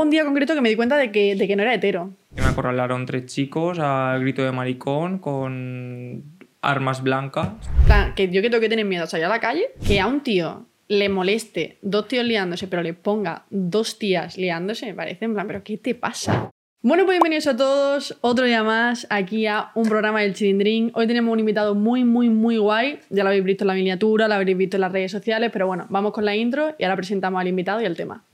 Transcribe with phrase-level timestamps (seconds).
[0.00, 2.10] hubo un día concreto que me di cuenta de que, de que no era hetero.
[2.34, 6.24] Me acorralaron tres chicos al grito de maricón con
[6.62, 7.50] armas blancas.
[7.84, 10.06] Plan, que yo que tengo que tener miedo a salir a la calle, que a
[10.06, 15.26] un tío le moleste dos tíos liándose, pero le ponga dos tías liándose, me parece
[15.26, 16.50] en plan, pero ¿qué te pasa?
[16.82, 20.92] Bueno, pues bienvenidos a todos, otro día más aquí a un programa del Chilindrín.
[20.94, 23.00] Hoy tenemos un invitado muy, muy, muy guay.
[23.10, 25.66] Ya lo habéis visto en la miniatura, lo habréis visto en las redes sociales, pero
[25.66, 28.24] bueno, vamos con la intro y ahora presentamos al invitado y el tema.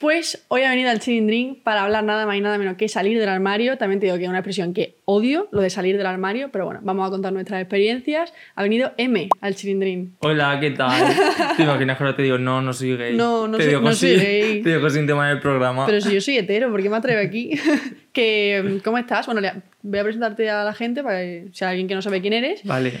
[0.00, 3.18] Pues hoy ha venido al Chilindrín para hablar nada más y nada menos que salir
[3.18, 3.76] del armario.
[3.76, 6.64] También te digo que es una expresión que odio, lo de salir del armario, pero
[6.64, 8.32] bueno, vamos a contar nuestras experiencias.
[8.54, 10.16] Ha venido M al Chilindrín.
[10.20, 11.14] Hola, ¿qué tal?
[11.58, 13.14] ¿Te imaginas que ahora te digo, no, no soy gay?
[13.14, 14.62] No, no te soy- digo no soy gay.
[14.62, 15.84] Te digo sin tema del programa.
[15.84, 17.50] Pero si yo soy hetero, ¿por qué me atrevo aquí?
[18.14, 19.26] que, ¿Cómo estás?
[19.26, 19.46] Bueno,
[19.82, 22.32] voy a presentarte a la gente para que si hay alguien que no sabe quién
[22.32, 22.64] eres.
[22.64, 22.94] Vale.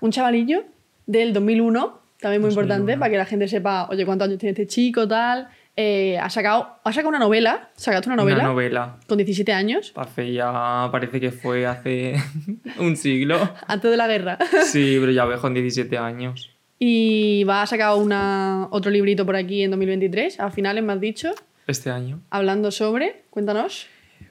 [0.00, 0.64] Un chavalillo
[1.04, 2.50] del 2001, también muy 2001.
[2.62, 5.48] importante, para que la gente sepa, oye, cuántos años tiene este chico, tal.
[5.82, 8.96] Eh, ha, sacado, ha sacado una novela, sacaste una novela Una novela.
[9.06, 12.16] con 17 años, Hace ya, parece que fue hace
[12.78, 13.38] un siglo.
[13.66, 14.36] antes de la guerra.
[14.66, 16.50] Sí, pero ya ves, con 17 años.
[16.78, 21.00] Y va a sacar una, otro librito por aquí en 2023, a finales me has
[21.00, 21.30] dicho,
[21.66, 22.20] Este año.
[22.28, 23.86] hablando sobre, cuéntanos.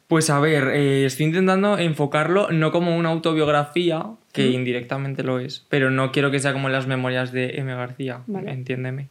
[0.07, 5.65] Pues a ver, eh, estoy intentando enfocarlo no como una autobiografía, que indirectamente lo es,
[5.69, 7.73] pero no quiero que sea como las memorias de M.
[7.73, 8.51] García, Vale.
[8.51, 9.09] entiéndeme.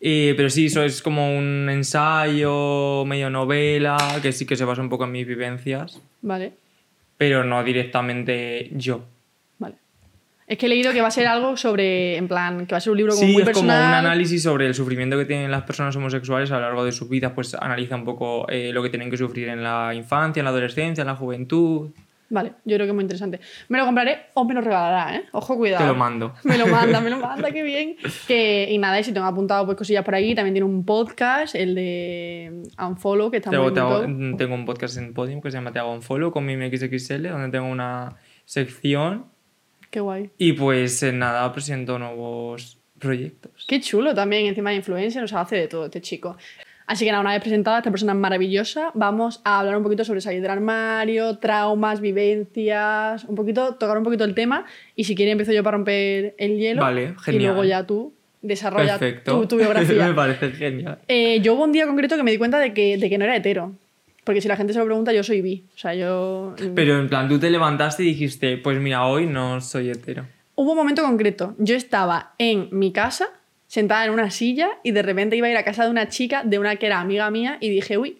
[0.00, 4.80] Eh, pero sí, eso es como un ensayo, medio novela, que sí que se basa
[4.80, 6.52] un poco en mis vivencias, Vale,
[7.18, 9.04] pero no directamente yo.
[9.58, 9.74] vale.
[10.46, 12.80] Es que he leído que va a ser algo sobre, en plan, que va a
[12.80, 13.94] ser un libro como Sí, muy es como un personal.
[14.06, 17.32] análisis sobre el sufrimiento que tienen las personas homosexuales a lo largo de sus vidas,
[17.34, 20.50] pues analiza un poco eh, lo que tienen que sufrir en la infancia, en la
[20.50, 21.90] adolescencia, en la juventud.
[22.32, 23.40] Vale, yo creo que es muy interesante.
[23.68, 25.24] Me lo compraré o me lo regalará, ¿eh?
[25.32, 25.82] Ojo, cuidado.
[25.84, 26.32] Te lo mando.
[26.44, 27.96] Me lo manda, me lo manda, qué bien.
[28.28, 31.54] Que, y nada, y si tengo apuntado pues cosillas por ahí, también tiene un podcast,
[31.56, 34.36] el de Unfollow, que está Tengo, muy te hago- bonito.
[34.36, 37.28] tengo un podcast en Podium que se llama Te hago un follow con mi MXXL,
[37.28, 39.26] donde tengo una sección
[39.90, 40.30] Qué guay.
[40.38, 43.64] y pues en nada presento nuevos proyectos.
[43.66, 46.36] Qué chulo también, encima de influencer, o sea, hace de todo este chico.
[46.90, 50.20] Así que nada, una vez presentada esta persona maravillosa, vamos a hablar un poquito sobre
[50.20, 54.66] salir del armario, traumas, vivencias, un poquito, tocar un poquito el tema.
[54.96, 56.82] Y si quiere empiezo yo para romper el hielo.
[56.82, 57.44] Vale, Y genial.
[57.52, 58.12] luego ya tú
[58.42, 59.40] desarrolla Perfecto.
[59.40, 60.04] tu, tu biografía.
[60.08, 60.98] Me parece genial.
[61.06, 63.24] Eh, yo hubo un día concreto que me di cuenta de que, de que no
[63.24, 63.72] era hetero.
[64.24, 65.64] Porque si la gente se lo pregunta, yo soy bi.
[65.74, 66.54] O sea, yo.
[66.74, 70.26] Pero en plan, tú te levantaste y dijiste, pues mira, hoy no soy hetero.
[70.56, 71.54] Hubo un momento concreto.
[71.58, 73.28] Yo estaba en mi casa,
[73.70, 76.42] sentada en una silla, y de repente iba a ir a casa de una chica,
[76.44, 78.18] de una que era amiga mía, y dije, uy,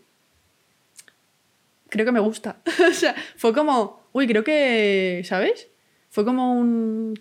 [1.89, 2.59] creo que me gusta.
[2.89, 5.69] o sea, fue como, uy, creo que, ¿sabes?
[6.09, 7.19] Fue como un.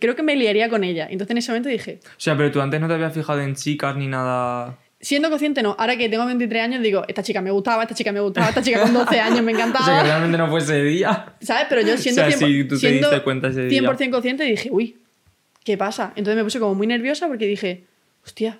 [0.00, 1.06] Creo que me liaría con ella.
[1.08, 3.54] Entonces en ese momento dije, O sea, pero tú antes no te habías fijado en
[3.54, 4.76] chicas ni nada.
[5.00, 5.76] siendo consciente, no.
[5.78, 8.62] Ahora que tengo 23 años, digo, esta chica me gustaba, esta chica me gustaba, esta
[8.62, 9.84] chica con 12 años me O encantaba.
[9.84, 11.34] sea, que realmente no fue ese día.
[11.40, 11.66] ¿Sabes?
[11.68, 13.82] Pero yo siendo, O sea, 100%, sí, tú te siendo diste cuenta ese día.
[13.82, 14.96] 100% consciente dije, uy,
[15.68, 16.12] ¿qué pasa?
[16.16, 17.84] Entonces me puse como muy nerviosa porque dije,
[18.24, 18.58] hostia.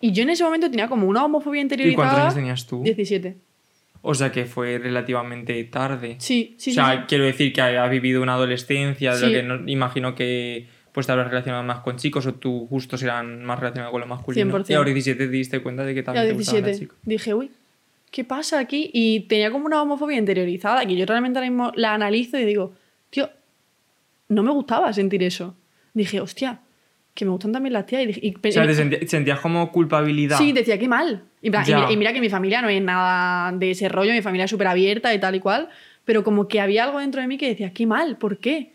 [0.00, 1.96] Y yo en ese momento tenía como una homofobia ¿Y interiorizada.
[2.08, 2.82] cuántos años tenías tú?
[2.82, 3.36] 17.
[4.00, 6.16] O sea, que fue relativamente tarde.
[6.18, 7.04] Sí, sí, o sea, sí, sí.
[7.08, 9.32] quiero decir que has vivido una adolescencia, de lo Sí.
[9.34, 13.44] que no- imagino que pues te habrás relacionado más con chicos o tus gustos eran
[13.44, 14.46] más relacionados con lo masculino.
[14.46, 14.70] 100%.
[14.70, 16.86] Y a los 17 te diste cuenta de que también te gustaban las 17.
[16.94, 17.06] chicas.
[17.06, 17.50] Dije, uy,
[18.10, 18.90] ¿qué pasa aquí?
[18.94, 22.72] Y tenía como una homofobia interiorizada que yo realmente ahora mismo la analizo y digo,
[23.10, 23.28] tío,
[24.28, 25.54] no me gustaba sentir eso.
[25.94, 26.60] Dije, hostia,
[27.14, 28.02] que me gustan también las tías.
[28.02, 30.38] Y, dije- y O sea, te senti- sentías como culpabilidad.
[30.38, 31.24] Sí, decía, qué mal.
[31.42, 31.76] Y, plan, y Ya.
[31.78, 34.50] mira, y mira que mi familia no es nada de ese rollo, mi familia es
[34.50, 35.68] súper abierta y tal y cual,
[36.04, 38.72] pero como que había algo dentro de mí que decía, qué mal, ¿por qué?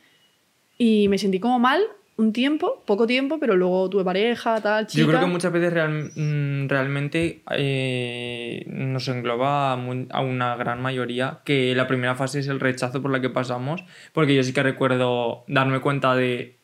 [0.77, 1.81] Y me sentí como mal
[2.17, 5.01] un tiempo, poco tiempo, pero luego tuve pareja, tal, chica.
[5.01, 9.77] Yo creo que muchas veces real- mm, realmente eh, nos engloba a,
[10.11, 13.83] a una gran mayoría que la primera fase es el rechazo por la que pasamos,
[14.13, 16.55] porque yo sí que recuerdo darme cuenta de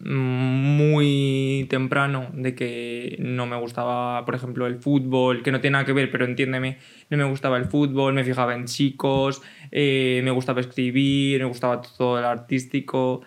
[0.00, 5.84] muy temprano de que no me gustaba, por ejemplo, el fútbol, que no tiene nada
[5.84, 6.78] que ver, pero entiéndeme,
[7.10, 9.42] no me gustaba el fútbol, me fijaba en chicos,
[9.72, 13.22] eh, me gustaba escribir, me gustaba todo el artístico.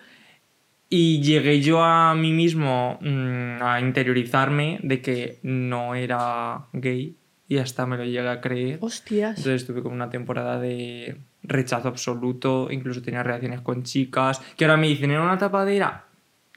[0.88, 7.16] Y llegué yo a mí mismo mm, a interiorizarme de que no era gay
[7.48, 8.78] y hasta me lo llegué a creer.
[8.80, 9.38] Hostias.
[9.38, 14.76] Entonces tuve como una temporada de rechazo absoluto, incluso tenía relaciones con chicas, que ahora
[14.76, 16.06] me dicen, era una tapadera.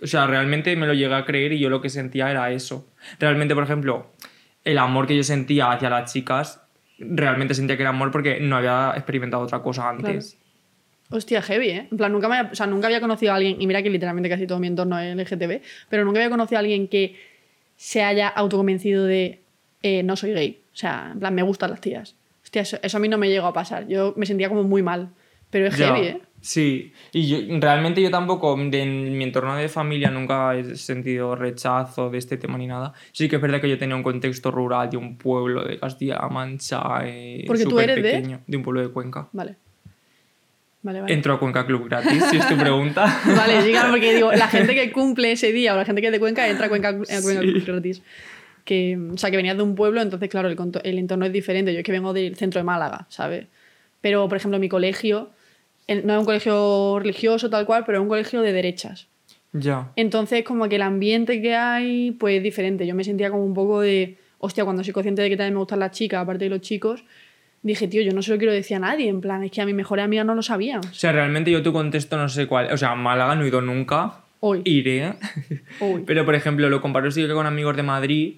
[0.01, 2.87] O sea, realmente me lo llegué a creer y yo lo que sentía era eso.
[3.19, 4.11] Realmente, por ejemplo,
[4.63, 6.61] el amor que yo sentía hacia las chicas,
[6.99, 10.37] realmente sentía que era amor porque no había experimentado otra cosa antes.
[11.09, 11.87] Hostia, heavy, ¿eh?
[11.91, 14.27] En plan, nunca, me, o sea, nunca había conocido a alguien, y mira que literalmente
[14.27, 17.15] casi todo mi entorno es LGTB, pero nunca había conocido a alguien que
[17.75, 19.41] se haya autoconvencido de
[19.83, 20.61] eh, no soy gay.
[20.73, 22.15] O sea, en plan, me gustan las tías.
[22.43, 23.87] Hostia, eso, eso a mí no me llegó a pasar.
[23.87, 25.09] Yo me sentía como muy mal.
[25.51, 26.21] Pero es Ya, heavy, ¿eh?
[26.47, 31.35] Sí, y yo, realmente yo tampoco, de- en mi entorno de familia nunca he sentido
[31.35, 32.93] rechazo de este tema ni nada.
[33.13, 36.29] Sí que es verdad que yo tenía un contexto rural de un pueblo de Castilla-La
[36.29, 39.27] Mancha, eh, Porque tú súper eres de- pequeño, de un pueblo de Cuenca.
[39.33, 39.55] Vale.
[40.83, 41.13] Vale, vale.
[41.15, 43.05] Entro a Cuenca Club gratis, si es tu pregunta.
[43.35, 46.07] Vale, sí, claro, porque digo, la gente que cumple ese día o la gente que
[46.09, 47.59] es de Cuenca entra a Cuenca, a Cuenca Sí.
[47.65, 48.03] gratis.
[48.65, 51.73] Que, o sea, que venías de un pueblo, entonces, claro, el, el entorno es diferente.
[51.73, 53.47] Yo es que vengo del centro de Málaga, ¿sabes?
[54.01, 55.31] Pero, por ejemplo, mi colegio
[55.87, 59.07] no es un colegio religioso tal cual, pero es un colegio de derechas.
[59.53, 59.91] ya.
[59.95, 62.87] Entonces, como que el ambiente que hay, pues es diferente.
[62.87, 65.59] Yo me sentía como un poco de, hostia, cuando soy consciente de que también me
[65.59, 67.03] gustan las chicas, aparte de los chicos,
[67.61, 69.09] dije, tío, yo no se lo quiero decir a nadie.
[69.09, 70.79] En plan, es que a mis mejores amigas no lo sabían.
[70.79, 72.71] O sea, realmente yo tu contexto no sé cuál.
[72.71, 74.21] O sea, a Málaga no he ido nunca.
[74.39, 74.61] Hoy.
[74.65, 75.13] Iré.
[75.79, 76.03] Uy.
[76.07, 78.35] Pero, por ejemplo, lo comparo con amigos de Madrid.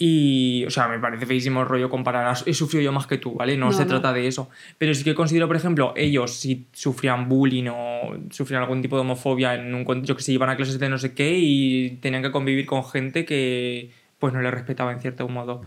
[0.00, 2.36] Y, o sea, me parece feísimo el rollo comparar.
[2.46, 3.56] He sufrido yo más que tú, ¿vale?
[3.56, 3.88] No, No, se no.
[3.88, 4.48] trata de eso.
[4.78, 9.00] Pero sí que considero, por ejemplo, ellos si sufrían bullying o sufrían algún tipo de
[9.02, 10.04] homofobia en un.
[10.04, 12.84] Yo que sé, iban a clases de no sé qué y tenían que convivir con
[12.84, 13.90] gente que,
[14.20, 15.62] pues, no les respetaba en cierto modo.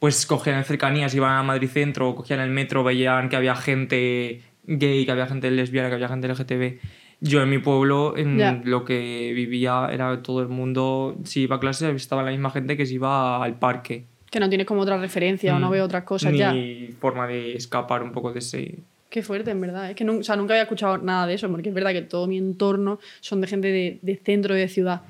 [0.00, 4.42] Pues cogían en cercanías, iban a Madrid Centro, cogían el metro, veían que había gente
[4.64, 6.80] gay, que había gente lesbiana, que había gente LGTB.
[7.24, 11.60] Yo en mi pueblo, en lo que vivía, era todo el mundo, si iba a
[11.60, 14.04] clase, estaba la misma gente que si iba al parque.
[14.28, 16.52] Que no tienes como otra referencia o no Mm, veo otras cosas Ni ya.
[16.98, 18.74] forma de escapar un poco de ese...
[19.08, 19.90] Qué fuerte, en verdad.
[19.90, 22.26] Es que o sea, nunca había escuchado nada de eso, porque es verdad que todo
[22.26, 25.02] mi entorno son de gente de, de centro de ciudad.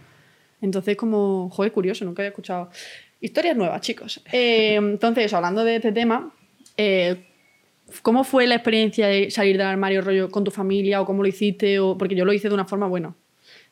[0.61, 2.69] Entonces, como, joder, curioso, nunca había escuchado.
[3.23, 4.21] Historias nuevas, chicos.
[4.33, 6.31] Eh, entonces, hablando de este tema,
[6.77, 7.17] eh,
[8.01, 11.29] ¿cómo fue la experiencia de salir del armario rollo con tu familia o cómo lo
[11.29, 11.79] hiciste?
[11.79, 13.15] O, porque yo lo hice de una forma buena.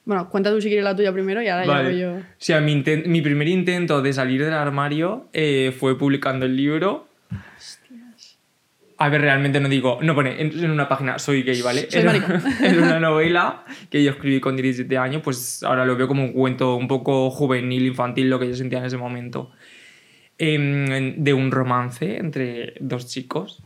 [0.05, 1.91] Bueno, cuenta tú si quieres la tuya primero y ahora ya Vale.
[1.91, 2.13] voy yo.
[2.15, 7.07] O sea, mi, mi primer intento de salir del armario eh, fue publicando el libro.
[8.97, 11.91] A ver, realmente no digo, no pone en, en una página soy gay, ¿vale?
[11.91, 12.43] Soy Era-.
[12.63, 16.33] Era una novela que yo escribí con 17 años, pues ahora lo veo como un
[16.33, 19.53] cuento un poco juvenil, infantil, lo que yo sentía en ese momento.
[20.43, 23.63] Em, de un romance entre dos chicos.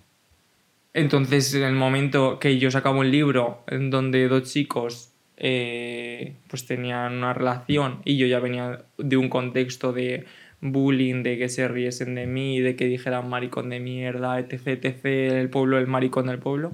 [0.94, 6.67] Entonces, en el momento que yo sacaba un libro en donde dos chicos eh, pues
[6.67, 10.25] tenían una relación y yo ya venía de un contexto de
[10.61, 15.05] bullying, de que se riesen de mí, de que dijeran maricón de mierda, etc, etc,
[15.05, 16.73] el pueblo, el maricón del pueblo,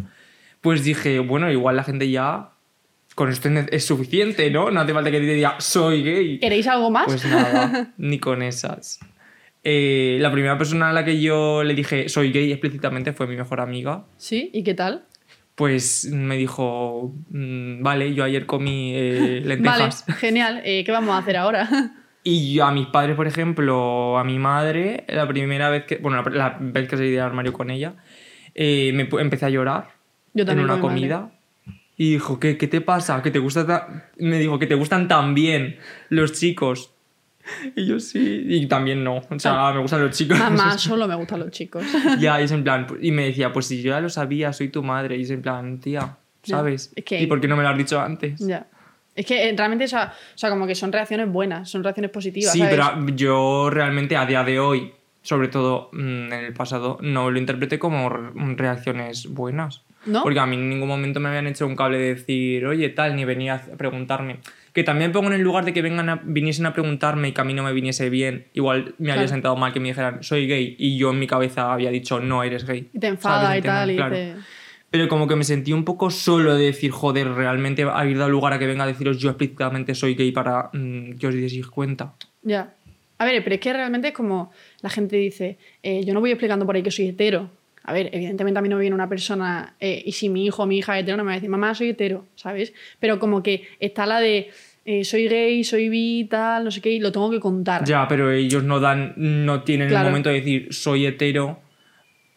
[0.60, 2.50] pues dije, bueno, igual la gente ya
[3.14, 4.70] con esto es suficiente, ¿no?
[4.70, 6.38] No hace falta que te diga soy gay.
[6.38, 7.06] ¿Queréis algo más?
[7.06, 9.00] Pues nada, ni con esas.
[9.62, 13.36] Eh, la primera persona a la que yo le dije soy gay explícitamente fue mi
[13.36, 14.04] mejor amiga.
[14.16, 14.50] ¿Sí?
[14.54, 15.04] ¿Y qué tal?
[15.54, 20.04] Pues me dijo, "Mm, vale, yo ayer comí eh, Vale, lentejas.
[20.18, 20.62] genial.
[20.64, 21.68] Eh, ¿Qué vamos a hacer ahora?
[22.22, 26.22] Y yo a mis padres, por ejemplo, a mi madre, la primera vez que, bueno,
[26.22, 27.94] la, la vez que salí del armario con ella,
[28.54, 29.88] eh, me empecé a llorar
[30.34, 31.14] Yo también en una con mi madre.
[31.16, 31.38] comida.
[31.96, 33.22] Y dijo, ¿qué, qué te pasa?
[33.22, 35.78] ¿Que te gusta ta-?" Me dijo que te gustan tan bien
[36.10, 36.92] los chicos.
[37.76, 39.16] Y yo sí, y también no.
[39.28, 40.38] O sea, me gustan los chicos.
[40.38, 41.82] Mamá, solo me gustan los chicos.
[42.18, 44.68] Ya, y es en plan, y me decía, pues si yo ya lo sabía, soy
[44.68, 45.16] tu madre.
[45.16, 46.92] Y es en plan, tía, ¿sabes?
[46.96, 48.38] es que- ¿Y por qué no me lo has dicho antes?
[48.40, 48.66] Ya.
[49.14, 52.10] Es que eh, realmente, o sea, o sea, como que son reacciones buenas, son reacciones
[52.10, 52.52] positivas.
[52.52, 52.74] Sí, ¿sabes?
[52.74, 54.92] pero yo realmente a día de hoy,
[55.30, 59.82] sobre todo mm, en el pasado, no lo interpreté como re- reacciones buenas.
[60.06, 60.22] ¿No?
[60.22, 63.14] Porque a mí en ningún momento me habían hecho un cable de decir, oye, tal,
[63.14, 64.40] ni venía a preguntarme.
[64.72, 67.40] Que también pongo en el lugar de que vengan a- viniesen a preguntarme y que
[67.40, 68.46] a mí no me viniese bien.
[68.54, 69.28] Igual me había Claro.
[69.28, 72.42] sentado mal que me dijeran, soy gay, y yo en mi cabeza había dicho, no
[72.42, 72.88] eres gay.
[72.92, 73.58] Y te enfada ¿Sabes?
[73.58, 74.14] y tal, y Claro.
[74.16, 74.34] te-
[74.90, 78.54] Pero como que me sentí un poco solo de decir, joder, realmente haber dado lugar
[78.54, 82.14] a que venga a deciros yo explícitamente soy gay para mm, que os deis cuenta.
[82.42, 82.74] Ya.
[83.20, 84.50] A ver, pero es que realmente es como
[84.80, 87.50] la gente dice, eh, yo no voy explicando por ahí que soy hetero.
[87.84, 90.62] A ver, evidentemente a mí no me viene una persona eh, y si mi hijo
[90.62, 92.72] o mi hija es hetero no me va a decir, mamá, soy hetero, ¿sabes?
[92.98, 94.48] Pero como que está la de,
[94.86, 97.84] eh, soy gay, soy bi, tal, no sé qué, y lo tengo que contar.
[97.84, 100.06] Ya, pero ellos no dan, no tienen Claro.
[100.06, 101.60] el momento de decir soy hetero,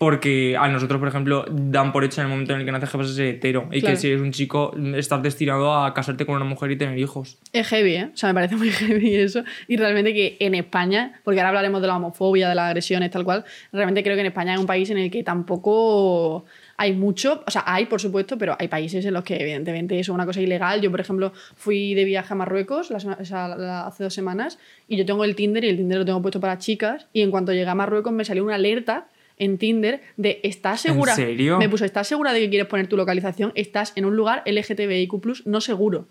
[0.03, 2.89] porque a nosotros, por ejemplo, dan por hecho en el momento en el que naces
[2.89, 3.67] que vas a ser hetero.
[3.71, 3.95] Y Claro.
[3.95, 7.37] que si eres un chico, estás destinado a casarte con una mujer y tener hijos.
[7.51, 8.09] Es heavy, ¿eh?
[8.13, 9.43] O sea, me parece muy heavy eso.
[9.67, 13.23] Y realmente que en España, porque ahora hablaremos de la homofobia, de las agresiones, tal
[13.23, 16.45] cual, realmente creo que en España es un país en el que tampoco
[16.75, 20.11] hay mucho, o sea, hay por supuesto, pero hay países en los que evidentemente eso
[20.11, 20.81] es una cosa ilegal.
[20.81, 24.13] Yo, por ejemplo, fui de viaje a Marruecos la sema- o sea, la- hace dos
[24.13, 24.57] semanas
[24.87, 27.31] y yo tengo el Tinder y el Tinder lo tengo puesto para chicas y en
[27.31, 31.15] cuanto llegué a Marruecos me salió una alerta en Tinder de ¿estás segura?
[31.15, 31.57] serio?
[31.57, 33.51] Me puso, ¿estás segura de que quieres poner tu localización?
[33.55, 36.07] Estás en un lugar LGTBIQ+, no seguro.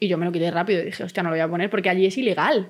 [0.00, 1.88] Y yo me lo quité rápido y dije, hostia, no lo voy a poner porque
[1.88, 2.68] allí es ilegal.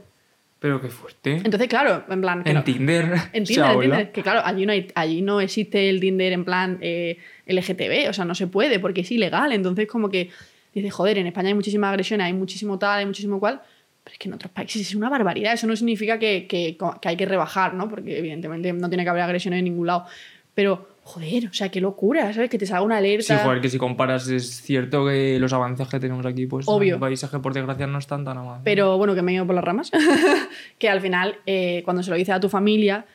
[0.58, 1.40] Pero qué fuerte.
[1.42, 2.42] Entonces, claro, en plan...
[2.44, 3.14] en no- Tinder.
[3.32, 3.80] En Tinder, en.
[3.80, 4.12] Tinder.
[4.12, 8.12] Que claro, allí no, hay, allí no existe el Tinder en plan eh, LGTB, o
[8.12, 9.52] sea, no se puede porque es ilegal.
[9.52, 10.30] Entonces, como que
[10.72, 13.60] dices, joder, en España hay muchísimas agresiones, hay muchísimo tal, hay muchísimo cual,
[14.04, 15.52] pero es que en otros países es una barbaridad.
[15.52, 17.88] Eso no significa que, que- que hay que rebajar, ¿no?
[17.88, 20.06] Porque evidentemente no tiene que haber agresiones en ningún lado.
[20.54, 22.50] Pero, joder, o sea, qué locura, ¿sabes?
[22.50, 23.38] Que te salga una alerta.
[23.38, 26.94] Sí, joder, que si comparas es cierto que los avances que tenemos aquí, pues Obvio.
[26.94, 28.62] en países que por desgracia no están tan avanzados.
[28.64, 29.90] Pero bueno, que me he ido por las ramas.
[30.78, 33.06] que al final, eh, cuando se lo dices a tu familia,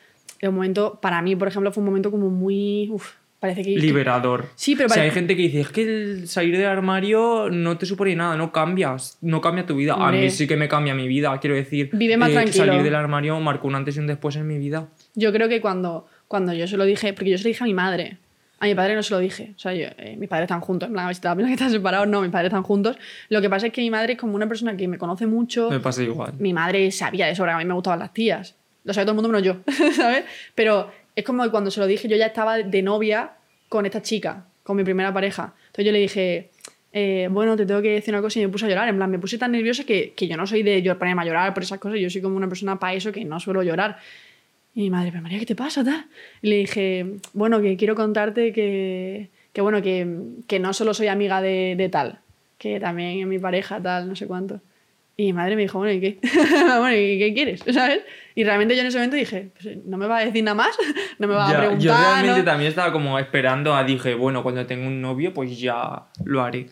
[0.42, 2.88] un momento, para mí, por ejemplo, fue un momento como muy.
[2.90, 3.70] Uf, parece que.
[3.70, 4.46] Liberador.
[4.54, 7.78] Sí, pero O sea, hay gente que dice, es que el salir del armario no
[7.78, 9.94] te supone nada, no cambias, no cambia tu vida.
[9.94, 10.22] A Hombre.
[10.22, 11.90] mí sí que me cambia mi vida, quiero decir.
[11.92, 12.66] Vive más tranquilo.
[12.66, 14.88] Salir del armario marcó un antes y un después en mi vida.
[15.14, 17.66] Yo creo que cuando, cuando yo se lo dije, porque yo se lo dije a
[17.66, 18.18] mi madre,
[18.60, 19.52] a mi padre no se lo dije.
[19.56, 22.20] O sea, yo, eh, mis padres están juntos, en plan, a que están separados, no,
[22.20, 22.96] mis padres están juntos.
[23.28, 25.70] Lo que pasa es que mi madre es como una persona que me conoce mucho.
[25.70, 26.32] Me pasa igual.
[26.38, 28.56] Mi madre sabía de que a mí me gustaban las tías.
[28.84, 30.24] Lo sabe todo el mundo menos yo, ¿sabes?
[30.54, 33.32] Pero es como cuando se lo dije, yo ya estaba de novia
[33.68, 35.52] con esta chica, con mi primera pareja.
[35.66, 36.50] Entonces yo le dije,
[36.92, 38.88] eh, bueno, te tengo que decir una cosa y me puse a llorar.
[38.88, 41.54] En plan, me puse tan nerviosa que, yo no soy de llor- ponerme a llorar
[41.54, 41.98] por esas cosas.
[41.98, 43.98] Yo soy como una persona para eso que no suelo llorar.
[44.76, 45.82] Y mi madre, pero María, ¿qué te pasa?
[45.82, 46.06] tal?".
[46.40, 51.74] Y le dije, bueno, que quiero contarte que, bueno, que, no solo soy amiga de,
[51.76, 52.20] de tal,
[52.58, 54.60] que también es mi pareja, tal, no sé cuánto.
[55.20, 56.18] Y mi madre me dijo, bueno, ¿y qué?
[56.78, 57.64] bueno, ¿y qué quieres?
[57.72, 58.02] ¿Sabes?
[58.36, 60.78] Y realmente yo en ese momento dije, pues, no me va a decir nada más,
[61.18, 61.82] no me va a Ya, preguntar.
[61.84, 62.44] yo realmente ¿no?
[62.44, 66.68] también estaba como esperando a, dije, bueno, cuando tenga un novio, pues ya lo haré.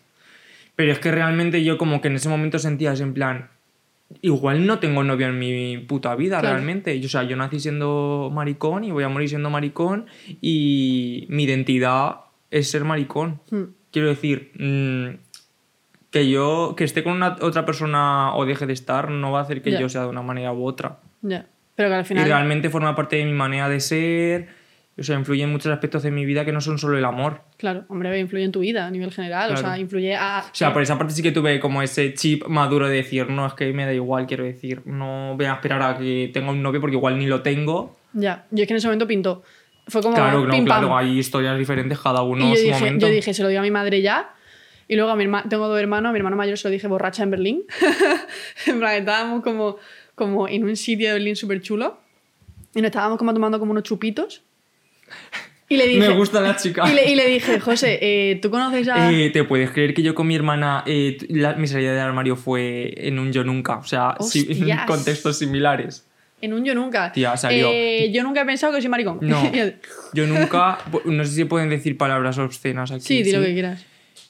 [0.76, 3.48] Pero es que realmente yo como que en ese momento sentía en plan,
[4.22, 6.54] igual no tengo novio en mi puta vida Claro.
[6.54, 6.94] realmente.
[6.94, 10.06] Y, O sea, yo nací siendo maricón y voy a morir siendo maricón
[10.40, 12.16] y mi identidad
[12.52, 13.40] es ser maricón.
[13.50, 15.25] Hmm, Quiero decir, mm,
[16.20, 19.42] que yo, que esté con una, otra persona o deje de estar, no va a
[19.42, 19.80] hacer que Ya.
[19.80, 20.98] yo sea de una manera u otra.
[21.22, 21.46] ya.
[21.74, 22.24] Pero que al Y final...
[22.24, 24.48] realmente forma parte de mi manera de ser.
[24.98, 27.42] O sea, influye en muchos aspectos de mi vida que no son solo el amor.
[27.58, 29.68] Claro, hombre, influye en tu vida a nivel general, o Claro.
[29.68, 30.42] sea, influye a...
[30.46, 33.44] O sea, por esa parte sí que tuve como ese chip maduro de decir, no,
[33.46, 36.62] es que me da igual, quiero decir, no voy a esperar a que tenga un
[36.62, 37.94] novio porque igual ni lo tengo.
[38.14, 39.42] Ya, yo es que en ese momento pintó.
[39.86, 40.80] Fue como claro, no, pim, pam.
[40.80, 43.06] claro, hay historias diferentes, cada uno Y yo su dije, momento.
[43.06, 44.30] yo dije, se lo digo a mi madre ya.
[44.88, 46.86] Y luego a mi hermano, tengo dos hermanos, a mi hermano mayor se lo dije
[46.86, 47.62] borracha en Berlín.
[48.66, 49.78] en plan, estábamos como,
[50.14, 51.98] como en un sitio de Berlín súper chulo.
[52.74, 54.42] Y nos estábamos como tomando como unos chupitos.
[55.68, 56.84] Y le dije, me gusta la chica.
[56.90, 59.10] y le, y le dije, José, eh, ¿tú conoces a...?
[59.12, 62.36] Eh, ¿Te puedes creer que yo con mi hermana, eh, la- mi salida del armario
[62.36, 63.78] fue en un yo nunca?
[63.78, 66.06] O sea, sí, en contextos similares.
[66.42, 67.10] En un yo nunca.
[67.12, 67.70] Tía, salió.
[67.72, 69.18] Eh, yo nunca he pensado que soy maricón.
[69.22, 69.50] No,
[70.12, 73.00] yo, nunca, no sé si pueden decir palabras obscenas aquí.
[73.00, 73.84] sí, di lo que quieras.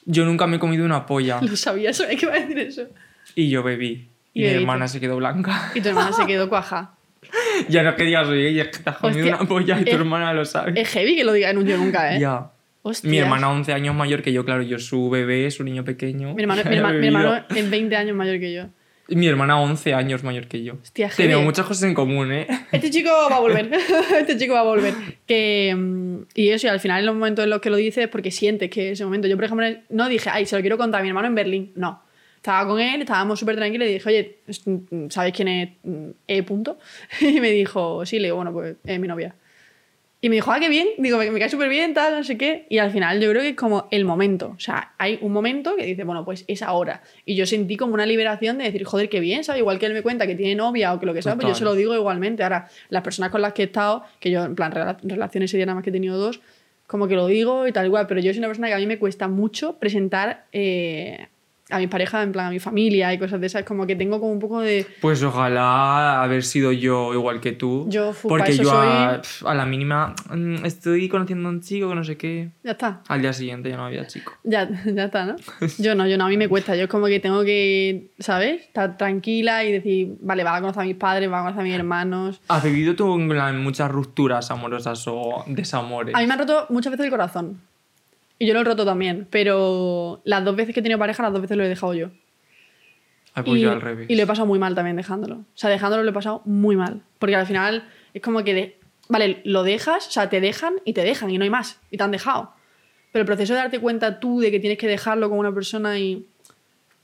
[0.05, 2.87] Yo nunca me he comido una polla Lo sabía, sabía que iba a decir eso.
[3.35, 4.09] y yo bebí.
[4.33, 5.71] Y Y, mi hermana se quedó blanca.
[5.75, 6.93] Y tu hermana se quedó cuaja.
[7.69, 9.83] ya no es que digas, oye, es que te has comido Hostia, una polla y
[9.83, 10.79] tu es- hermana lo sabe.
[10.79, 12.19] Es heavy que lo diga en un yo nunca, ¿eh?
[12.19, 12.51] Ya.
[12.83, 13.09] Hostias.
[13.11, 16.33] Mi hermana 11 años mayor que yo, claro, yo su bebé, su niño pequeño.
[16.35, 18.65] Mi hermano, mi he herma- mi hermano es 20 años mayor que yo.
[19.09, 20.73] Mi hermana 11 años mayor que yo.
[20.81, 21.09] Hostia.
[21.15, 22.47] Tenemos muchas cosas en común, ¿eh?
[22.71, 23.71] Este chico va a volver.
[24.19, 24.93] este chico va a volver.
[25.25, 28.05] Que, mm, y eso, y al final, en los momentos en los que lo dices,
[28.05, 29.27] es porque sientes que ese momento.
[29.27, 31.71] Yo, por ejemplo, no dije, ay, se lo quiero contar a mi hermano en Berlín.
[31.75, 32.03] No.
[32.35, 36.43] Estaba con él, estábamos súper tranquilos y dije, oye, mm, ¿sabes quién es mm, E.
[36.43, 36.77] Punto?
[37.21, 39.35] Y me dijo, sí, le digo, bueno, pues es mi novia.
[40.19, 40.87] Y me dijo, ah, qué bien.
[40.97, 42.65] Digo, me, me cae súper bien, tal, no sé qué.
[42.69, 44.53] Y al final yo creo que es como el momento.
[44.57, 47.03] O sea, hay un momento que dice, bueno, pues es ahora.
[47.23, 49.59] Y yo sentí como una liberación de decir, joder, qué bien, ¿sabes?
[49.59, 51.55] Igual que él me cuenta que tiene novia o que lo que sea, pues yo
[51.55, 52.41] se lo digo igualmente.
[52.41, 55.67] Ahora, las personas con las que he estado, que yo, en plan, rela- relaciones sería
[55.67, 56.41] nada más que he tenido dos,
[56.87, 58.07] como que lo digo y tal igual.
[58.07, 61.27] Pero yo soy una persona que a mí me cuesta mucho presentar eh,
[61.69, 63.63] a mis parejas, en plan, a mi familia y cosas de esas.
[63.63, 64.85] Como que tengo como un poco de.
[65.01, 67.85] Pues ojalá haber sido yo igual que tú.
[67.89, 71.61] Yo, fu, porque eso yo a, soy- a la mínima mm, estoy conociendo a un
[71.61, 72.51] chico que no sé qué.
[72.63, 73.01] Ya está.
[73.07, 74.33] Al día siguiente ya no había chico.
[74.43, 75.35] Ya, ya está, ¿no?
[75.77, 76.75] Yo no, yo no, a mí me cuesta.
[76.75, 78.61] Yo es como que tengo que, ¿sabes?
[78.61, 81.63] Estar tranquila y decir, vale, va a conocer a mis padres, va a conocer a
[81.63, 82.41] mis hermanos.
[82.47, 86.15] ¿Has vivido tú en muchas rupturas amorosas o desamores?
[86.15, 87.59] A mí me han roto muchas veces el corazón.
[88.39, 89.27] Y yo lo he roto también.
[89.29, 92.09] Pero las dos veces que he tenido pareja, las dos veces lo he dejado yo.
[93.33, 94.09] Ah, pues y, yo al revés.
[94.09, 95.35] y lo he pasado muy mal también dejándolo.
[95.35, 97.01] O sea, dejándolo lo he pasado muy mal.
[97.19, 98.79] Porque al final es como que, de-
[99.09, 101.79] vale, lo dejas, o sea, te dejan y te dejan y no hay más.
[101.91, 102.53] Y te han dejado.
[103.11, 105.97] Pero el proceso de darte cuenta tú de que tienes que dejarlo con una persona
[105.99, 106.27] y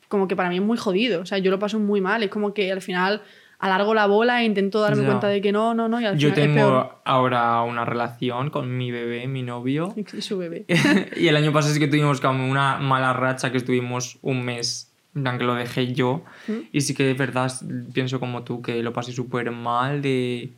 [0.08, 1.22] como que para mí es muy jodido.
[1.22, 2.24] O sea, yo lo paso muy mal.
[2.24, 3.22] Es como que al final
[3.64, 5.08] alargo la bola e intento darme Ya.
[5.08, 6.00] cuenta de que no, no, no.
[6.02, 6.82] Y al Yo final es peor.
[6.84, 9.94] tengo ahora una relación con mi bebé, mi novio.
[10.14, 10.66] Y su bebé.
[11.16, 14.90] y el año pasado sí que tuvimos como una mala racha que estuvimos un mes
[15.14, 16.24] que lo dejé yo.
[16.48, 16.54] ¿Mm?
[16.72, 17.52] Y sí que es verdad,
[17.94, 20.50] pienso como tú, que lo pasé súper mal de...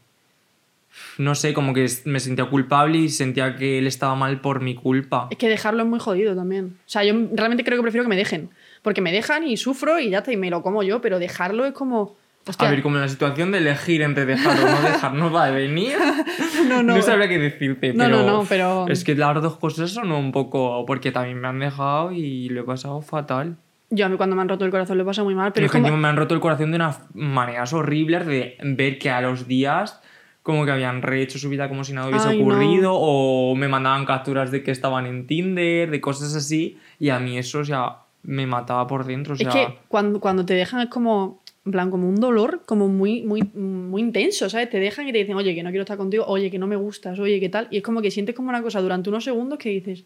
[1.17, 4.75] No sé, como que me sentía culpable y sentía que él estaba mal por mi
[4.75, 5.27] culpa.
[5.29, 6.77] Es que dejarlo es muy jodido también.
[6.79, 8.49] O sea, yo realmente creo que prefiero que me dejen.
[8.81, 11.65] Porque me dejan y sufro y ya está, y me lo como yo, pero dejarlo
[11.65, 12.15] es como.
[12.47, 15.31] Hostia, A ver, como en la situación de elegir entre dejar o no dejar no
[15.31, 15.95] va a venir.
[16.69, 16.95] no, no.
[16.97, 20.11] No sabría qué decirte, No, pero, no, no, pero- Es que las dos cosas son
[20.11, 20.85] un poco...
[20.85, 23.55] Porque también me han dejado y lo he pasado fatal.
[23.89, 25.65] Yo a mí cuando me han roto el corazón lo he pasado muy mal, pero
[25.67, 25.95] es como.
[25.95, 30.01] me han roto el corazón de unas maneras horribles de ver que a los días
[30.41, 32.43] como que habían rehecho su vida como si nada hubiese Ay, no.
[32.45, 37.19] ocurrido o me mandaban capturas de que estaban en Tinder, de cosas así y a
[37.19, 40.53] mí eso, o sea, me mataba por dentro, o sea, Es que cuando, cuando te
[40.55, 41.41] dejan es como.
[41.65, 44.69] En plan, como un dolor como muy, muy, muy intenso, ¿sabes?
[44.69, 46.75] Te dejan y te dicen, oye, que no quiero estar contigo, oye, que no me
[46.75, 47.67] gustas, oye, ¿qué tal?
[47.71, 50.05] Y es como que sientes como una cosa durante unos segundos que dices,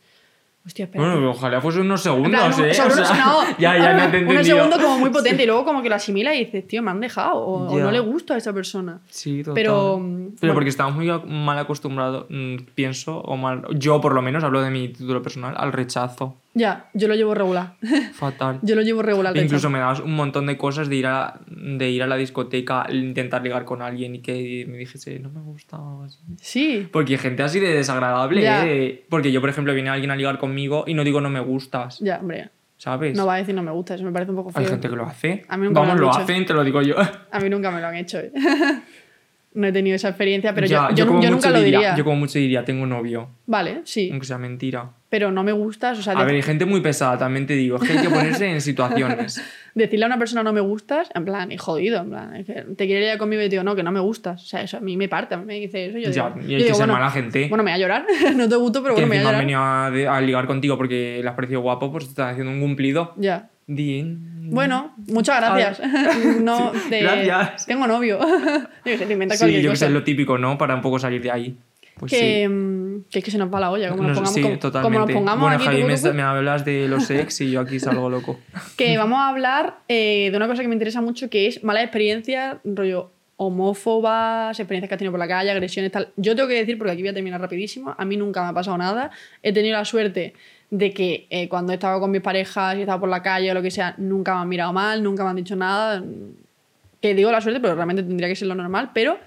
[0.66, 1.13] hostia, espera.
[1.13, 2.70] bueno, ojalá fuese unos segundos, plan, no, ¿eh?
[2.70, 4.32] O sea, no, ya, ya entendido.
[4.32, 6.92] Unos segundos como muy potente y luego como que lo asimilas y dices, tío, me
[6.92, 9.01] han dejado o, no le gusta a esa persona.
[9.10, 9.56] Sí, total.
[9.56, 10.54] Pero, Pero, bueno.
[10.54, 14.70] porque estamos muy mal acostumbrados, mm, pienso, o mal, yo por lo menos hablo de
[14.70, 16.36] mi título personal, al rechazo.
[16.60, 17.75] Ya, yo lo llevo regular.
[18.12, 18.60] Fatal.
[18.62, 19.36] yo lo llevo regular.
[19.38, 19.70] Incluso hecho.
[19.70, 23.42] me dabas un montón de cosas de ir a, de ir a la discoteca, intentar
[23.42, 26.20] ligar con alguien y que me dijese, no me gusta o así.
[26.42, 28.68] Sí, Porque hay gente así de desagradable, Ya.
[28.68, 29.06] ¿eh?
[29.10, 32.00] Porque yo, por ejemplo, viene alguien a ligar conmigo y no digo no me gustas,
[32.00, 32.50] ya, hombre.
[32.75, 33.16] ¿sabes?
[33.16, 34.62] No va a decir no me gusta, eso me parece un poco feo.
[34.62, 35.46] Hay gente que lo hace.
[35.48, 36.24] A mí nunca me Vamos, lo lo han dicho.
[36.34, 36.96] hacen, te lo digo yo.
[37.32, 38.20] A mí nunca me lo han hecho.
[38.20, 38.32] ¿eh?
[39.53, 41.96] no he tenido esa experiencia, pero Ya, yo, nunca lo diría, diría.
[41.96, 44.91] Yo como mucho diría, tengo novio, Vale, sí, aunque sea mentira.
[45.10, 47.77] pero no me gustas, o sea, A ver, hay gente muy pesada, también te digo.
[47.77, 49.41] Es que hay que ponerse en situaciones.
[49.74, 52.53] decirle a una persona no me gustas, en plan, es jodido, en plan, es que
[52.75, 54.44] te quiere ir conmigo y te digo, no, que no me gustas.
[54.44, 55.98] O sea, eso a mí me parte, me dice eso.
[55.98, 57.48] Yo Ya, digo, y hay que digo, ser bueno, mala gente.
[57.50, 59.29] Bueno, me voy a llorar, no te gusto, pero que bueno, me voy a encima
[59.29, 59.91] han llorar.
[59.94, 63.13] venido a, ligar contigo porque le has parecido guapo, pues te están haciendo un cumplido.
[63.18, 63.50] Ya.
[63.65, 64.38] Bien.
[64.51, 65.82] Bueno, muchas gracias.
[66.41, 67.65] no, gracias.
[67.65, 68.20] Tengo novio.
[68.20, 70.58] yo que sé, te inventas Sí, yo que sé, es lo típico, ¿no?
[70.58, 71.58] Para un poco salir de ahí.
[72.00, 72.48] Pues que, sí.
[72.48, 74.42] mm, que es que se nos va la olla, como nos No sé, pongamos, sí,
[74.42, 74.96] como, totalmente.
[74.96, 78.09] como nos pongamos bueno, aquí, Javi, me hablas de los ex y yo aquí salgo
[78.09, 78.40] loco.
[78.77, 81.83] que vamos a hablar eh, de una cosa que me interesa mucho, que es malas
[81.83, 86.09] experiencias, rollo homófobas, experiencias que has tenido por la calle, agresiones, tal.
[86.18, 88.53] Yo tengo que decir, porque aquí voy a terminar rapidísimo, a mí nunca me ha
[88.53, 89.12] pasado nada.
[89.44, 90.33] He tenido la suerte
[90.72, 93.50] de que eh, cuando he estado con mis parejas y he estado por la calle
[93.51, 96.03] o lo que sea, nunca me han mirado mal, nunca me han dicho nada.
[97.01, 99.18] Que digo la suerte, pero realmente tendría que ser lo normal, pero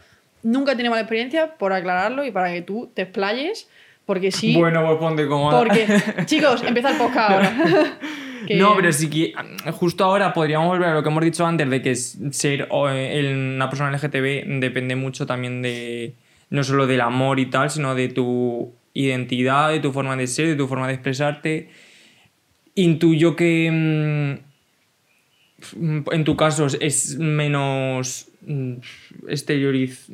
[0.42, 3.68] nunca he tenido mala experiencia, por aclararlo y para que tú te explayes,
[4.06, 4.54] porque sí...
[4.56, 5.58] Bueno, pues ponte cómoda.
[5.58, 5.86] Porque,
[6.26, 7.52] chicos, empieza el podcast ahora.
[8.46, 9.32] Que- No, pero sí que
[9.72, 13.70] justo ahora podríamos volver a lo que hemos dicho antes de que ser eh, una
[13.70, 16.14] persona LGTB depende mucho también de
[16.50, 20.48] no solo del amor y tal, sino de tu identidad, de tu forma de ser,
[20.48, 21.68] de tu forma de expresarte.
[22.74, 24.38] Intuyo que
[25.76, 28.72] mm, en tu caso es menos mm,
[29.28, 30.08] exterioriz-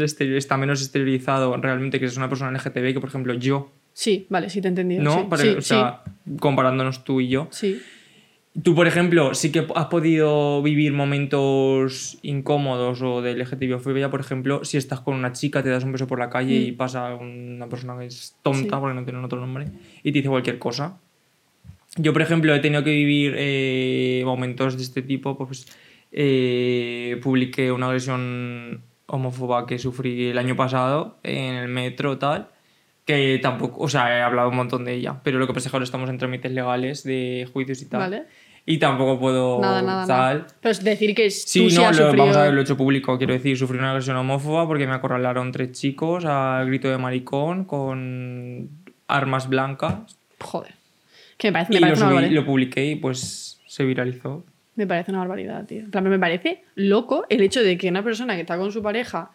[0.00, 4.26] exterior- está menos exteriorizado realmente que es una persona LGTB que por ejemplo yo, Sí,
[4.30, 5.02] vale, sí te he entendido.
[5.02, 5.12] ¿no?
[5.22, 6.02] Sí, Para- sí, o sea,
[6.38, 7.48] comparándonos tú y yo.
[7.50, 7.80] sí.
[8.62, 14.64] Tú, por ejemplo, sí que has podido vivir momentos incómodos o de LGTBofobia, por ejemplo,
[14.64, 16.76] si estás con una chica, te das un beso por la calle y Mm.
[16.76, 18.80] pasa una persona que es tonta, Sí.
[18.80, 19.66] porque no tiene otro nombre,
[20.02, 20.98] y te dice cualquier cosa.
[21.96, 25.66] Yo, por ejemplo, he tenido que vivir eh, momentos de este tipo, pues
[26.10, 32.48] eh, publiqué una agresión homófoba que sufrí el año pasado en el metro tal
[33.08, 35.70] que tampoco, o sea, he hablado un montón de ella, pero lo que pasa es
[35.72, 38.00] que ahora estamos en trámites legales de juicios y tal.
[38.00, 38.24] Vale.
[38.66, 40.38] Y tampoco puedo Nada, nada, tal.
[40.40, 40.46] nada.
[40.60, 42.24] Pero es decir que Sí, tú sí no, has lo, sufrido...
[42.24, 43.16] vamos a ver, lo he hecho público.
[43.16, 47.64] Quiero decir, sufrí una agresión homófoba porque me acorralaron tres chicos al grito de maricón
[47.64, 48.68] con
[49.06, 50.18] armas blancas.
[50.40, 50.74] Joder.
[51.38, 54.44] Que me parece, me y lo, parece una subí, lo publiqué y pues se viralizó.
[54.76, 55.78] Me parece una barbaridad, tío.
[55.80, 58.82] En plan, me parece loco el hecho de que una persona que está con su
[58.82, 59.30] pareja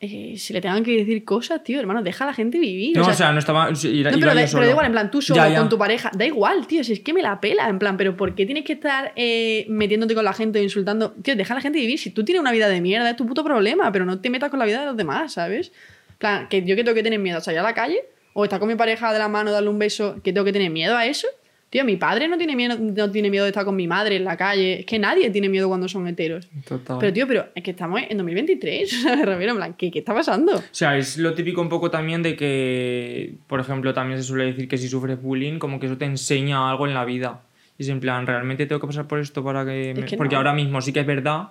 [0.00, 2.96] eh, se le tengan que decir cosas, tío, hermano, deja a la gente vivir.
[2.96, 3.70] No, o o sea, no estaba.
[3.70, 5.58] No, pero, da, pero igual, en plan, tú solo Ya, ya.
[5.58, 8.16] con tu pareja, da igual, tío, si es que me la pela, en plan, pero
[8.16, 11.10] ¿por qué tienes que estar eh, metiéndote con la gente o insultando?
[11.22, 13.26] Tío, deja a la gente vivir, si tú tienes una vida de mierda, es tu
[13.26, 15.72] puto problema, pero no te metas con la vida de los demás, ¿sabes?
[16.10, 18.44] En plan, que yo que tengo que tener miedo a salir a la calle o
[18.44, 20.96] estar con mi pareja de la mano, darle un beso, que tengo que tener miedo
[20.96, 21.26] a eso.
[21.70, 24.24] Tío, mi padre no tiene miedo, no tiene miedo de estar con mi madre en
[24.24, 26.48] la calle, es que nadie tiene miedo cuando son heteros.
[26.66, 26.96] Total.
[26.98, 29.26] Pero, tío, pero es que estamos en 2023, ¿sabes?
[29.26, 30.56] Ramiro, en plan, ¿qué, ¿qué está pasando?
[30.56, 34.46] O sea, es lo típico un poco también de que, por ejemplo, también se suele
[34.46, 37.42] decir que si sufres bullying, como que eso te enseña algo en la vida.
[37.76, 39.92] Y es en plan, ¿realmente tengo que pasar por esto para que...?
[39.94, 40.38] me-?" que Porque no.
[40.38, 41.50] ahora mismo sí que es verdad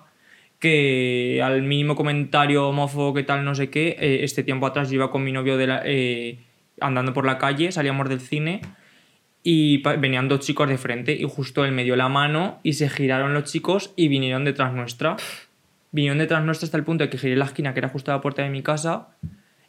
[0.58, 4.96] que al mínimo comentario homófobo que tal, no sé qué, eh, este tiempo atrás yo
[4.96, 6.40] iba con mi novio de la, eh,
[6.80, 8.60] andando por la calle, salíamos del cine
[9.42, 12.88] y venían dos chicos de frente y justo él me dio la mano y se
[12.88, 15.16] giraron los chicos y vinieron detrás nuestra.
[15.90, 18.16] Vinieron detrás nuestra hasta el punto de que giré la esquina que era justo a
[18.16, 19.08] la puerta de mi casa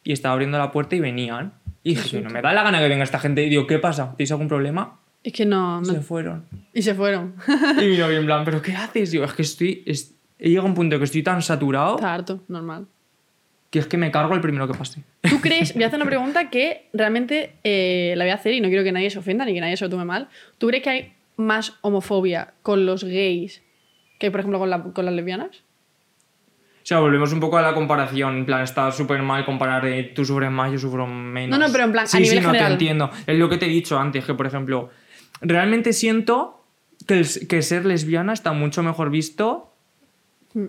[0.04, 1.52] y estaba abriendo la puerta y venían.
[1.82, 3.42] Y dije, no me da la gana que venga esta gente.
[3.44, 4.14] Y digo, ¿qué pasa?
[4.16, 4.98] ¿Tienes algún problema?
[5.22, 5.80] Es que no.
[5.80, 6.44] no- Se fueron.
[6.74, 7.34] Y se fueron.
[7.80, 9.10] Y mi novio en plan, ¿pero qué haces?
[9.12, 9.82] Digo, es que estoy...
[9.86, 12.86] es- He llegado a un punto que estoy tan saturado Está harto, normal.
[13.70, 15.02] Que es que me cargo el primero que pase.
[15.28, 15.72] ¿Tú crees?
[15.74, 18.82] Voy a hacer una pregunta que realmente eh, la voy a hacer y no quiero
[18.84, 20.28] que nadie se ofenda ni que nadie se lo tome mal.
[20.58, 23.62] ¿Tú crees que hay más homofobia con los gays
[24.18, 25.62] que, por ejemplo, con, la- con las lesbianas?
[26.82, 28.38] O sea, volvemos un poco a la comparación.
[28.38, 31.56] En plan, está súper mal comparar de tú sufres más, yo sufro menos.
[31.56, 32.68] No, no, pero en plan, a sí, nivel sí, no general.
[32.68, 33.10] te entiendo.
[33.26, 34.90] Es lo que te he dicho antes, que por ejemplo,
[35.42, 36.64] realmente siento
[37.06, 39.72] que, el- que ser lesbiana está mucho mejor visto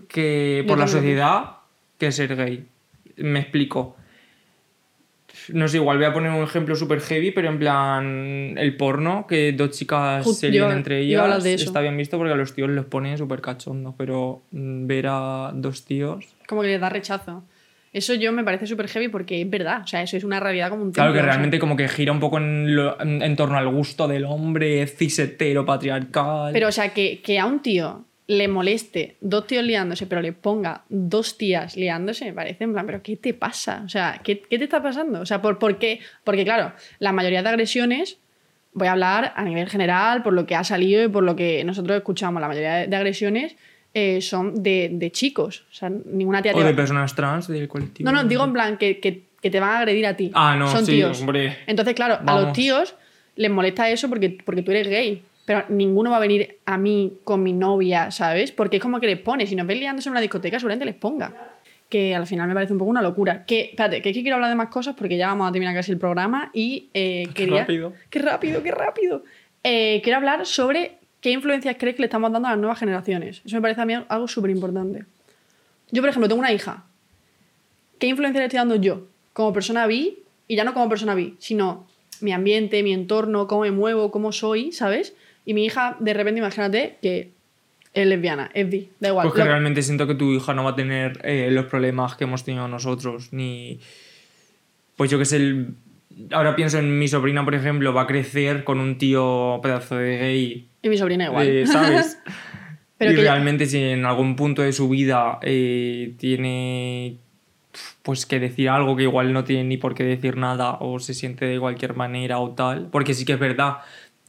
[0.07, 0.67] que Mm.
[0.67, 1.51] Yo por la sociedad
[1.97, 2.67] que ser gay.
[3.21, 3.95] Me explico.
[5.53, 9.25] No sé, igual voy a poner un ejemplo súper heavy, pero en plan el porno,
[9.27, 11.63] que dos chicas se lían entre ellas, de eso.
[11.65, 15.51] está bien visto porque a los tíos los ponen súper cachondos, pero mm, ver a
[15.53, 16.25] dos tíos...
[16.47, 17.43] Como que les da rechazo.
[17.93, 19.81] Eso yo me parece súper heavy porque es verdad.
[19.84, 21.31] O sea, eso es una realidad como un Claro templo, que o sea.
[21.34, 24.86] realmente como que gira un poco en, lo- en- en torno al gusto del hombre
[24.88, 26.51] cisetero, patriarcal.
[26.53, 28.05] Pero, o sea, que, que a un tío
[28.37, 32.85] le moleste dos tíos liándose, pero le ponga dos tías liándose, me parece en plan,
[32.85, 33.81] ¿pero qué te pasa?
[33.85, 35.19] O sea, ¿qué, qué te está pasando?
[35.21, 35.99] O sea, ¿por, por qué?
[36.23, 38.17] Porque, claro, la mayoría de agresiones,
[38.73, 41.63] voy a hablar a nivel general, por lo que ha salido y por lo que
[41.65, 43.55] nosotros escuchamos, la mayoría de, de agresiones
[43.93, 45.65] eh, son de, de chicos.
[45.69, 48.09] O sea, ninguna tía o te de va- personas trans del colectivo.
[48.09, 50.31] No, no, digo en plan que, que- que te van a agredir a ti.
[50.35, 51.19] Ah, no, Son sí, tíos.
[51.19, 51.57] hombre.
[51.67, 52.93] Entonces, claro, a los tíos
[53.35, 55.23] les molesta eso porque, porque tú eres gay.
[55.45, 58.51] Pero ninguno va a venir a mí con mi novia, ¿sabes?
[58.51, 59.47] Porque es como que les pone.
[59.47, 61.34] Si nos ven liándose en una discoteca, seguramente les ponga.
[61.89, 63.43] Que al final me parece un poco una locura.
[63.45, 65.73] Que, espérate, que es que quiero hablar de más cosas porque ya vamos a terminar
[65.75, 67.62] casi el programa y eh, Qué quería...
[67.62, 67.93] rápido.
[68.10, 69.23] ¡Qué rápido, qué rápido!
[69.63, 73.41] Eh, quiero hablar sobre qué influencias crees que le estamos dando a las nuevas generaciones.
[73.45, 75.06] Eso me parece a mí algo súper importante.
[75.91, 76.86] Yo, por ejemplo, tengo una hija.
[77.99, 80.19] ¿Qué influencia le estoy dando yo como persona bi?
[80.47, 81.88] Y ya no como persona bi, sino
[82.21, 85.13] mi ambiente, mi entorno, cómo me muevo, cómo soy, ¿sabes?
[85.45, 87.32] Y mi hija, de repente, imagínate que
[87.93, 89.23] es lesbiana, es bi, da igual.
[89.25, 92.15] Pues que Lo- realmente siento que tu hija no va a tener eh, los problemas
[92.15, 93.80] que hemos tenido nosotros, ni...
[94.97, 95.73] Pues yo que sé, el-
[96.32, 100.17] ahora pienso en mi sobrina, por ejemplo, va a crecer con un tío pedazo de
[100.17, 101.47] gay, Y mi sobrina igual.
[101.47, 102.19] eh, ¿sabes?
[102.97, 107.17] Pero y que- realmente si en algún punto de su vida eh, tiene
[108.04, 111.13] pues que decir algo que igual no tiene ni por qué decir nada o se
[111.13, 113.77] siente de cualquier manera o tal, porque sí que es verdad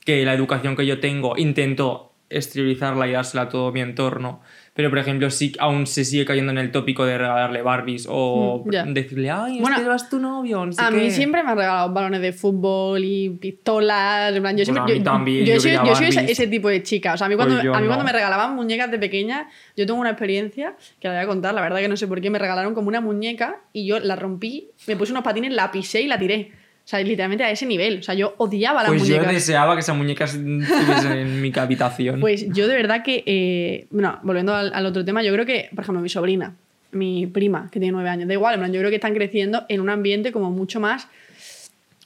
[0.05, 4.41] que la educación que yo tengo intento exteriorizarla y dársela a todo mi entorno,
[4.73, 8.65] pero por ejemplo sí aún se sigue cayendo en el tópico de regalarle Barbies o
[8.67, 8.85] Mm, ya.
[8.87, 11.11] decirle, ay, Bueno, este vas tu novio, no sé a mí qué".
[11.11, 14.35] siempre me han regalado balones de fútbol y pistolas.
[14.35, 16.33] En plan, yo Pues siempre, a mí yo, también, yo yo soy, yo soy ese,
[16.33, 17.13] ese tipo de chica.
[17.13, 17.89] O sea, a mí, cuando, Pues a mí no.
[17.89, 21.53] cuando me regalaban muñecas de pequeña, yo tengo una experiencia que la voy a contar.
[21.55, 24.17] La verdad que no sé por qué me regalaron como una muñeca y yo la
[24.17, 26.51] rompí, me puse unos patines, la pisé y la tiré.
[26.85, 27.99] O sea, literalmente a ese nivel.
[28.01, 29.33] O sea, yo odiaba las Pues yo muñecas.
[29.35, 32.21] deseaba que esa muñeca estuviese en mi habitación.
[32.21, 35.69] Pues yo de verdad que, eh, bueno, volviendo al, al otro tema, yo creo que,
[35.75, 36.55] por ejemplo, mi sobrina,
[36.91, 39.65] mi prima, que tiene nueve años, da igual, en plan, yo creo que están creciendo
[39.69, 41.07] en un ambiente como mucho más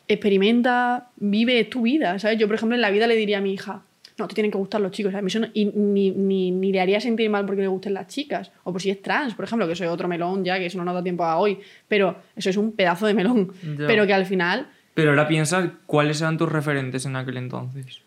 [0.09, 2.39] experimenta, vive tu vida, ¿sabes?
[2.39, 3.83] Yo, por ejemplo, en la vida le diría a mi hija,
[4.18, 5.14] no, te tienen que gustar los chicos.
[5.14, 7.92] A mí eso no- y ni, ni, ni le haría sentir mal porque le gusten
[7.94, 10.66] las chicas, o por si es trans, por ejemplo, que es otro melón ya, que
[10.66, 13.87] eso no nos da tiempo a hoy, pero eso es un pedazo de melón, Ya.
[13.87, 18.00] pero que al final, Pero ahora piensa cuáles eran tus referentes en aquel entonces.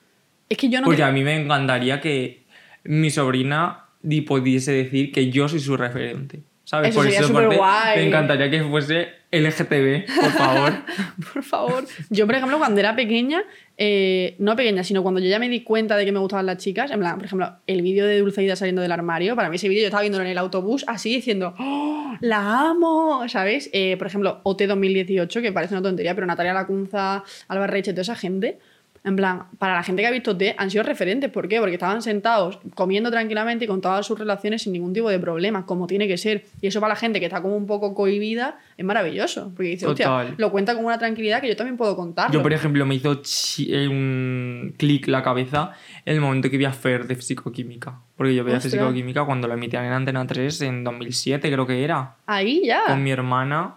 [0.50, 0.86] es que yo no...
[0.86, 2.42] Porque te- a mí me encantaría que
[2.86, 6.40] mi sobrina di- pudiese decir que yo soy su referente.
[6.70, 6.92] ¿Sabes?
[6.92, 7.98] Eso sería parte, superguay.
[7.98, 10.74] Me encantaría que fuese LGTB, por favor.
[11.34, 11.86] Por favor.
[12.12, 13.42] Yo, por ejemplo, cuando era pequeña,
[13.76, 16.58] eh, no pequeña, sino cuando yo ya me di cuenta de que me gustaban las
[16.58, 19.68] chicas, en plan, por ejemplo, el vídeo de Dulceida saliendo del armario, para mí ese
[19.68, 23.28] vídeo yo estaba viéndolo en el autobús así diciendo, ¡Oh, ¡la amo!
[23.30, 23.72] ¿Sabes?
[23.74, 28.04] Eh, por ejemplo, OT 2018, que parece una tontería, pero Natalia Lacunza, Alba Reche, toda
[28.04, 28.60] esa gente.
[29.04, 31.32] En plan, para la gente que ha visto OT han sido referentes.
[31.32, 31.60] ¿Por qué?
[31.60, 35.66] Porque estaban sentados comiendo tranquilamente y con todas sus relaciones sin ningún tipo de problema,
[35.66, 36.46] como tiene que ser.
[36.62, 39.52] Y eso para la gente que está como un poco cohibida es maravilloso.
[39.56, 40.36] Porque dice, hostia, Total.
[40.38, 42.34] lo cuenta con una tranquilidad que yo también puedo contarlo.
[42.34, 43.22] Yo, por ejemplo, me hizo
[43.60, 45.74] eh, un clic la cabeza
[46.06, 48.00] el momento que vi a Fer de Fisicoquímica.
[48.18, 48.74] Porque yo veía Ostras.
[48.74, 52.16] Fisicoquímica cuando lo emitían en Antena 3 en 2007, creo que era.
[52.26, 52.84] Ahí ya.
[52.88, 53.76] Con mi hermana.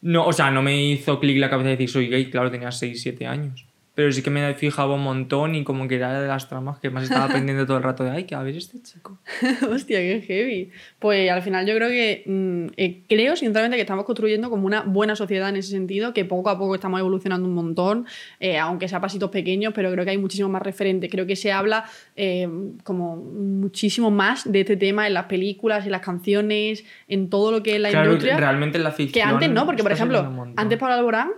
[0.00, 2.70] No, o sea, no me hizo clic la cabeza de decir soy gay, claro, tenía
[2.70, 3.65] 6, 7 años.
[3.96, 6.90] Pero sí que me fijaba un montón y como que era de las tramas que
[6.90, 9.18] más estaba pendiente todo el rato de, ay, que a ver este chico.
[9.72, 10.70] Hostia, qué heavy.
[11.00, 14.82] Pues al final yo creo que, mm, eh, creo sinceramente que estamos construyendo como una
[14.82, 18.04] buena sociedad en ese sentido, que poco a poco estamos evolucionando un montón,
[18.38, 21.10] eh, aunque sea pasitos pequeños, pero creo que hay muchísimos más referentes.
[21.10, 22.46] Creo que se habla eh,
[22.84, 27.62] como muchísimo más de este tema en las películas, en las canciones, en todo lo
[27.62, 28.36] que es la Claro, industria.
[28.36, 29.28] realmente en la Que ficción.
[29.30, 31.30] antes no, porque por ejemplo, antes Pablo Alborán,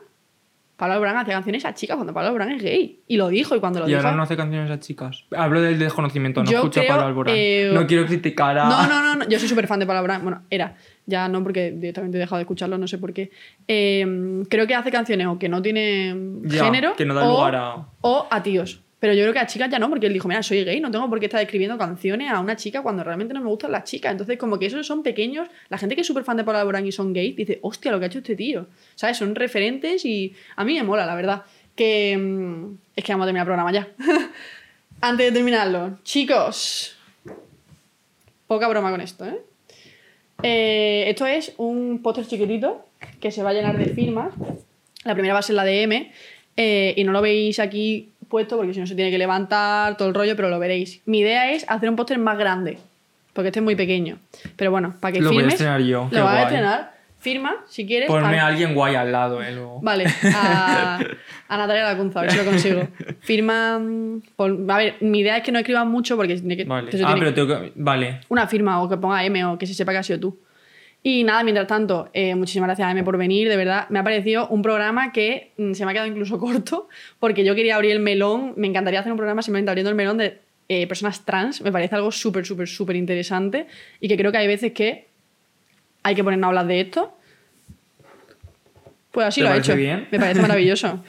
[0.79, 3.01] Pablo Alborán hacía canciones a chicas cuando Pablo Alborán es gay.
[3.09, 4.01] Y lo dijo, y cuando lo Y dijo.
[4.01, 5.25] ahora no hace canciones a chicas.
[5.37, 7.35] Hablo del desconocimiento, no Yo escucho a Pablo Alborán.
[7.37, 8.69] eh, No quiero criticar a.
[8.69, 10.23] No, no, no, no, yo soy súper fan de Pablo Alborán.
[10.23, 10.77] Bueno, era.
[11.05, 13.31] Ya no, porque directamente he dejado de escucharlo, no sé por qué.
[13.67, 16.15] Eh, creo que hace canciones o que no tiene
[16.45, 16.95] Ya, género.
[16.97, 18.83] que no da o, lugar a- O a tíos.
[19.01, 20.91] Pero yo creo que a chicas ya no, porque él dijo, mira, soy gay, no
[20.91, 23.85] tengo por qué estar escribiendo canciones a una chica cuando realmente no me gustan las
[23.85, 24.11] chicas.
[24.11, 25.49] Entonces, como que esos son pequeños.
[25.69, 28.07] La gente que es súper fan de Alborán y son gays dice, hostia, lo que
[28.07, 28.67] ha hecho este tío.
[28.97, 29.17] ¿Sabes?
[29.19, 31.45] Son referentes y a mí me mola, la verdad.
[31.77, 33.89] Que mm, es que vamos a terminar el programa ya.
[35.01, 36.97] Antes de terminarlo, chicos,
[38.49, 39.39] poca broma con esto, ¿eh?
[40.43, 42.85] Eh, esto es un póster chiquitito
[43.21, 44.35] que se va a llenar de firmas.
[45.05, 46.13] La primera va a ser la de M.
[46.57, 50.09] eh, y no lo veis aquí puesto porque si no se tiene que levantar todo
[50.09, 51.01] el rollo, pero lo veréis.
[51.07, 52.79] Mi idea es hacer un póster más grande.
[53.33, 54.19] Porque este es muy pequeño.
[54.57, 55.55] Pero bueno, para que Lo voy a firmes.
[55.55, 56.45] estrenar yo, qué Lo vas a guay.
[56.47, 56.99] estrenar.
[57.21, 58.07] Firma, si quieres.
[58.09, 59.51] Ponme a- a alguien guay al lado, eh.
[59.53, 59.81] luego.
[59.83, 60.99] Vale, a,
[61.49, 62.89] a Natalia Lacunza, a ver si lo consigo.
[63.21, 63.81] Firma.
[64.37, 66.65] pon- a ver, mi idea es que no escribas mucho porque tiene que.
[66.65, 66.91] Vale.
[67.05, 67.73] Ah, tengo que.
[67.75, 68.21] Vale.
[68.29, 70.39] una firma o que ponga M o que se sepa que ha sido tú.
[71.03, 73.87] Y nada, mientras tanto, eh, muchísimas gracias a M por venir, de verdad.
[73.89, 77.55] Me ha parecido un programa que mm, se me ha quedado incluso corto porque yo
[77.55, 80.87] quería abrir el melón, me encantaría hacer un programa simplemente abriendo el melón de eh,
[80.87, 83.67] personas trans, me parece algo súper, súper, súper interesante
[84.01, 85.07] y que creo que hay veces que
[86.03, 87.15] hay que ponernos a hablar de esto.
[89.11, 89.75] Pues así ¿Te lo ha hecho.
[89.77, 90.09] bien?
[90.11, 91.03] Me parece maravilloso.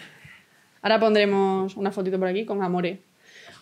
[0.82, 2.99] Ahora pondremos una fotito por aquí con Amore.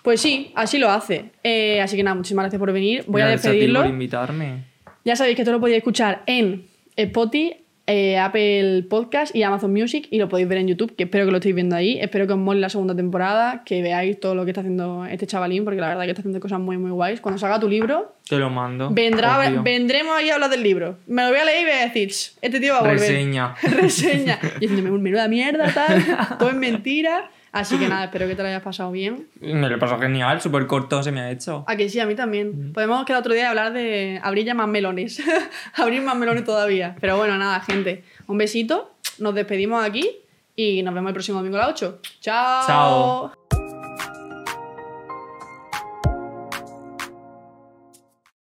[0.04, 1.32] Pues sí, así lo hace.
[1.44, 3.04] Eh, así que nada, muchísimas gracias por venir.
[3.08, 3.82] Voy a Gracias ti despedirlo.
[3.82, 4.64] por invitarme.
[5.08, 6.66] Ya sabéis que esto lo podéis escuchar en
[6.98, 7.56] Spotify,
[7.90, 11.32] eh, Apple Podcast y Amazon Music y lo podéis ver en YouTube, que espero que
[11.32, 11.98] lo estéis viendo ahí.
[12.02, 15.26] Espero que os mole la segunda temporada, que veáis todo lo que está haciendo este
[15.26, 17.22] chavalín, porque la verdad que está haciendo cosas muy, muy guays.
[17.22, 18.90] Cuando salga tu libro, Te lo mando.
[18.92, 19.64] vendrá, obvio.
[19.64, 20.98] vendremos ahí a hablar del libro.
[21.08, 23.00] Me lo voy a leer y voy a decir, "Ch, este tío va a volver.
[23.00, 23.56] Reseña.
[23.64, 24.40] Reseña.
[24.58, 26.04] Y diciéndome, menuda mierda, tal.
[26.38, 27.32] Todo es mentira.
[27.52, 29.28] Así que nada, espero que te lo hayas pasado bien.
[29.40, 31.64] Me lo pasó genial, súper corto se me ha hecho.
[31.68, 32.74] A que sí, a mí también.
[32.74, 35.22] Podemos quedar otro día y hablar de abrir ya más melones.
[35.76, 36.96] abrir más melones todavía.
[37.00, 38.04] Pero bueno, nada, gente.
[38.28, 38.92] Un besito.
[39.20, 40.10] Nos despedimos aquí
[40.56, 42.00] y nos vemos el próximo domingo a las 8.
[42.20, 42.68] ¡Chao!
[42.68, 43.67] Chao.